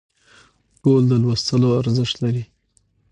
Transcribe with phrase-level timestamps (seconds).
[0.81, 2.43] ټول د لوستلو ارزښت لري